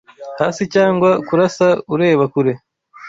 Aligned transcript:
Hasi, 0.39 0.63
cyangwa 0.73 1.09
kurasa 1.27 1.67
ureba 1.93 2.23
kure 2.33 2.53